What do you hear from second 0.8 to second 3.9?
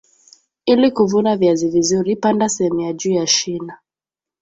kuvuna viazi vizuri panda sehemu ya juu ya shina